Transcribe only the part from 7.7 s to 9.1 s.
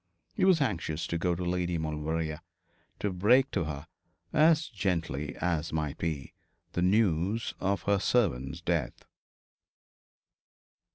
her servant's death.